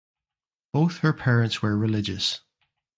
Both 0.73 0.97
her 1.01 1.13
parents 1.13 1.61
were 1.61 1.77
religious. 1.77 2.41